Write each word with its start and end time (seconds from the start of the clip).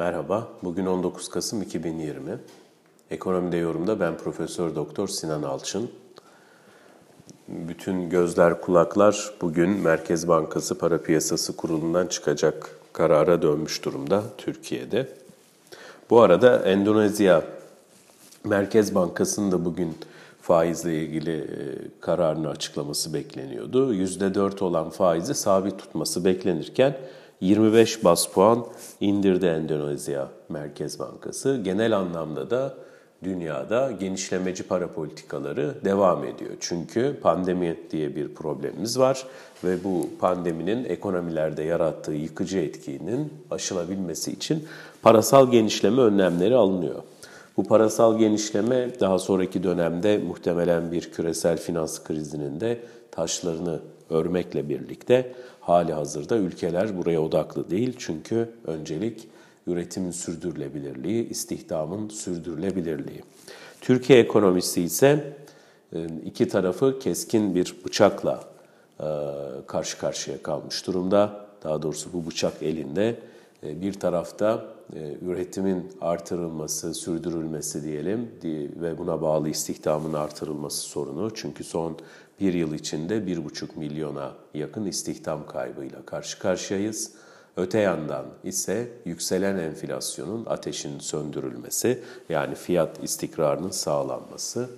Merhaba, 0.00 0.48
bugün 0.62 0.86
19 0.86 1.28
Kasım 1.28 1.62
2020. 1.62 2.38
Ekonomide 3.10 3.56
yorumda 3.56 4.00
ben 4.00 4.16
Profesör 4.18 4.74
Doktor 4.74 5.08
Sinan 5.08 5.42
Alçın. 5.42 5.90
Bütün 7.48 8.10
gözler 8.10 8.60
kulaklar 8.60 9.30
bugün 9.40 9.70
Merkez 9.70 10.28
Bankası 10.28 10.78
Para 10.78 11.02
Piyasası 11.02 11.56
Kurulu'ndan 11.56 12.06
çıkacak 12.06 12.70
karara 12.92 13.42
dönmüş 13.42 13.84
durumda 13.84 14.22
Türkiye'de. 14.38 15.08
Bu 16.10 16.20
arada 16.20 16.58
Endonezya 16.58 17.42
Merkez 18.44 18.94
Bankası'nın 18.94 19.52
da 19.52 19.64
bugün 19.64 19.96
faizle 20.42 21.02
ilgili 21.02 21.36
e, 21.38 21.56
kararını 22.00 22.48
açıklaması 22.48 23.14
bekleniyordu. 23.14 23.94
%4 23.94 24.64
olan 24.64 24.90
faizi 24.90 25.34
sabit 25.34 25.78
tutması 25.78 26.24
beklenirken 26.24 26.96
25 27.40 28.04
bas 28.04 28.26
puan 28.26 28.66
indirdi 29.00 29.46
Endonezya 29.46 30.28
Merkez 30.48 30.98
Bankası. 30.98 31.60
Genel 31.64 31.96
anlamda 31.96 32.50
da 32.50 32.74
dünyada 33.24 33.92
genişlemeci 33.92 34.62
para 34.62 34.92
politikaları 34.92 35.74
devam 35.84 36.24
ediyor. 36.24 36.50
Çünkü 36.60 37.16
pandemi 37.22 37.76
diye 37.90 38.16
bir 38.16 38.34
problemimiz 38.34 38.98
var 38.98 39.26
ve 39.64 39.84
bu 39.84 40.08
pandeminin 40.20 40.84
ekonomilerde 40.84 41.62
yarattığı 41.62 42.12
yıkıcı 42.12 42.58
etkinin 42.58 43.32
aşılabilmesi 43.50 44.32
için 44.32 44.68
parasal 45.02 45.50
genişleme 45.50 46.02
önlemleri 46.02 46.54
alınıyor. 46.54 47.02
Bu 47.60 47.64
parasal 47.64 48.18
genişleme 48.18 49.00
daha 49.00 49.18
sonraki 49.18 49.62
dönemde 49.62 50.18
muhtemelen 50.18 50.92
bir 50.92 51.12
küresel 51.12 51.58
finans 51.58 52.04
krizinin 52.04 52.60
de 52.60 52.80
taşlarını 53.10 53.80
örmekle 54.10 54.68
birlikte 54.68 55.32
hali 55.60 55.92
hazırda 55.92 56.36
ülkeler 56.36 56.98
buraya 56.98 57.20
odaklı 57.20 57.70
değil. 57.70 57.94
Çünkü 57.98 58.48
öncelik 58.66 59.28
üretimin 59.66 60.10
sürdürülebilirliği, 60.10 61.28
istihdamın 61.28 62.08
sürdürülebilirliği. 62.08 63.22
Türkiye 63.80 64.18
ekonomisi 64.18 64.82
ise 64.82 65.36
e, 65.92 66.06
iki 66.24 66.48
tarafı 66.48 66.98
keskin 66.98 67.54
bir 67.54 67.76
bıçakla 67.84 68.44
e, 69.00 69.06
karşı 69.66 69.98
karşıya 69.98 70.42
kalmış 70.42 70.86
durumda. 70.86 71.46
Daha 71.64 71.82
doğrusu 71.82 72.12
bu 72.12 72.26
bıçak 72.26 72.62
elinde. 72.62 73.16
E, 73.62 73.80
bir 73.80 73.92
tarafta 73.92 74.64
üretimin 75.22 75.92
artırılması, 76.00 76.94
sürdürülmesi 76.94 77.84
diyelim 77.84 78.30
ve 78.80 78.98
buna 78.98 79.22
bağlı 79.22 79.48
istihdamın 79.48 80.12
artırılması 80.12 80.80
sorunu. 80.80 81.30
Çünkü 81.34 81.64
son 81.64 81.96
bir 82.40 82.54
yıl 82.54 82.74
içinde 82.74 83.26
bir 83.26 83.44
buçuk 83.44 83.76
milyona 83.76 84.32
yakın 84.54 84.86
istihdam 84.86 85.46
kaybıyla 85.46 86.02
karşı 86.06 86.38
karşıyayız. 86.38 87.12
Öte 87.56 87.78
yandan 87.78 88.24
ise 88.44 88.88
yükselen 89.04 89.56
enflasyonun 89.58 90.46
ateşin 90.46 90.98
söndürülmesi 90.98 92.02
yani 92.28 92.54
fiyat 92.54 93.04
istikrarının 93.04 93.70
sağlanması. 93.70 94.70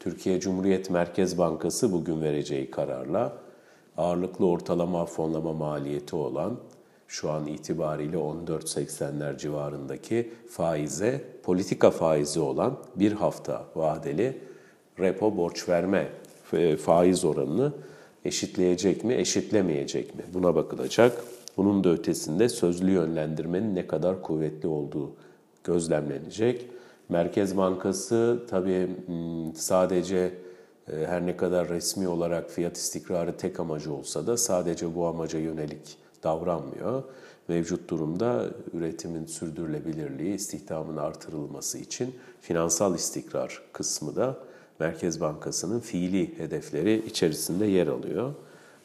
Türkiye 0.00 0.40
Cumhuriyet 0.40 0.90
Merkez 0.90 1.38
Bankası 1.38 1.92
bugün 1.92 2.22
vereceği 2.22 2.70
kararla 2.70 3.32
ağırlıklı 3.96 4.46
ortalama 4.46 5.06
fonlama 5.06 5.52
maliyeti 5.52 6.16
olan 6.16 6.56
şu 7.08 7.30
an 7.30 7.46
itibariyle 7.46 8.16
14.80'ler 8.16 9.38
civarındaki 9.38 10.32
faize, 10.48 11.24
politika 11.42 11.90
faizi 11.90 12.40
olan 12.40 12.78
bir 12.96 13.12
hafta 13.12 13.64
vadeli 13.74 14.38
repo 14.98 15.36
borç 15.36 15.68
verme 15.68 16.08
e, 16.52 16.76
faiz 16.76 17.24
oranını 17.24 17.72
eşitleyecek 18.24 19.04
mi, 19.04 19.14
eşitlemeyecek 19.14 20.14
mi? 20.14 20.22
Buna 20.34 20.54
bakılacak. 20.54 21.24
Bunun 21.56 21.84
da 21.84 21.90
ötesinde 21.90 22.48
sözlü 22.48 22.90
yönlendirmenin 22.90 23.74
ne 23.74 23.86
kadar 23.86 24.22
kuvvetli 24.22 24.68
olduğu 24.68 25.12
gözlemlenecek. 25.64 26.66
Merkez 27.08 27.56
Bankası 27.56 28.42
tabii 28.50 28.88
sadece 29.54 30.34
e, 30.88 31.06
her 31.06 31.26
ne 31.26 31.36
kadar 31.36 31.68
resmi 31.68 32.08
olarak 32.08 32.50
fiyat 32.50 32.76
istikrarı 32.76 33.36
tek 33.36 33.60
amacı 33.60 33.94
olsa 33.94 34.26
da 34.26 34.36
sadece 34.36 34.94
bu 34.94 35.06
amaca 35.06 35.38
yönelik 35.38 36.03
davranmıyor. 36.24 37.02
Mevcut 37.48 37.90
durumda 37.90 38.46
üretimin 38.72 39.26
sürdürülebilirliği, 39.26 40.34
istihdamın 40.34 40.96
artırılması 40.96 41.78
için 41.78 42.14
finansal 42.40 42.94
istikrar 42.94 43.62
kısmı 43.72 44.16
da 44.16 44.38
Merkez 44.80 45.20
Bankası'nın 45.20 45.80
fiili 45.80 46.38
hedefleri 46.38 47.06
içerisinde 47.06 47.66
yer 47.66 47.86
alıyor. 47.86 48.34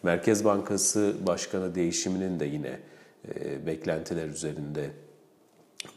Merkez 0.04 0.46
Bankası 0.46 1.14
Başkanı 1.28 1.76
değişiminin 1.76 2.40
de 2.40 2.46
yine 2.46 2.80
e, 3.36 3.66
beklentiler 3.66 4.28
üzerinde 4.28 4.90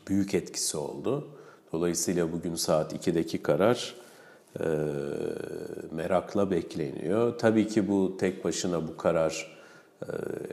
büyük 0.09 0.35
etkisi 0.35 0.77
oldu. 0.77 1.29
Dolayısıyla 1.73 2.33
bugün 2.33 2.55
saat 2.55 2.93
2'deki 2.93 3.43
karar 3.43 3.95
e, 4.61 4.67
merakla 5.93 6.51
bekleniyor. 6.51 7.39
Tabii 7.39 7.69
ki 7.69 7.89
bu 7.89 8.17
tek 8.17 8.45
başına 8.45 8.89
bu 8.89 8.97
karar 8.97 9.62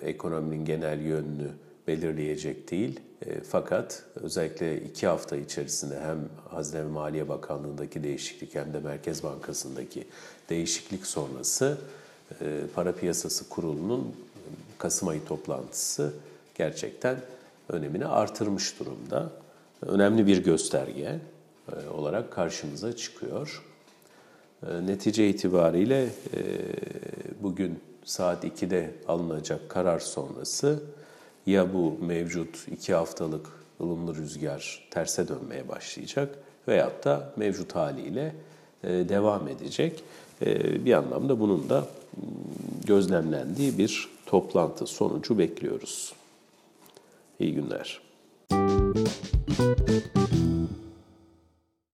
ekonominin 0.02 0.66
genel 0.66 1.02
yönünü 1.02 1.48
belirleyecek 1.90 2.72
değil. 2.72 3.00
E, 3.26 3.42
fakat 3.42 4.04
özellikle 4.16 4.82
iki 4.82 5.08
hafta 5.08 5.38
içerisinde 5.38 6.00
hem 6.00 6.18
Hazine 6.50 6.82
ve 6.82 6.88
Maliye 6.88 7.30
Bakanlığı'ndaki 7.30 8.04
değişiklik 8.04 8.56
hem 8.56 8.74
de 8.74 8.80
Merkez 8.80 9.24
Bankası'ndaki 9.24 10.08
değişiklik 10.50 11.06
sonrası 11.06 11.78
e, 12.42 12.62
Para 12.76 12.92
Piyasası 12.96 13.50
Kurulu'nun 13.50 14.16
Kasım 14.78 15.08
ayı 15.08 15.26
toplantısı 15.26 16.14
gerçekten 16.56 17.18
önemini 17.70 18.06
artırmış 18.06 18.80
durumda. 18.80 19.30
Önemli 19.82 20.28
bir 20.28 20.44
gösterge 20.44 21.20
e, 21.72 21.90
olarak 21.90 22.32
karşımıza 22.32 22.96
çıkıyor. 22.96 23.64
Netice 24.86 25.30
itibariyle 25.30 26.10
bugün 27.42 27.80
saat 28.10 28.44
2'de 28.44 28.92
alınacak 29.08 29.70
karar 29.70 30.00
sonrası 30.00 30.84
ya 31.46 31.74
bu 31.74 31.98
mevcut 32.02 32.68
iki 32.72 32.94
haftalık 32.94 33.48
ılımlı 33.82 34.16
rüzgar 34.16 34.88
terse 34.92 35.28
dönmeye 35.28 35.68
başlayacak 35.68 36.36
veyahut 36.68 37.06
da 37.06 37.34
mevcut 37.36 37.76
haliyle 37.76 38.36
e, 38.84 38.90
devam 38.90 39.48
edecek. 39.48 40.04
E, 40.42 40.86
bir 40.86 40.94
anlamda 40.94 41.40
bunun 41.40 41.70
da 41.70 41.88
gözlemlendiği 42.86 43.78
bir 43.78 44.10
toplantı 44.26 44.88
sonucu 44.88 45.38
bekliyoruz. 45.38 46.14
İyi 47.40 47.54
günler. 47.54 48.02
Müzik 48.52 50.79